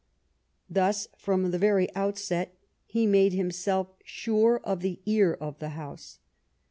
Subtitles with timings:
[0.67, 2.55] Thus from the very outset
[2.87, 6.17] he made himself sure of the ear of the House.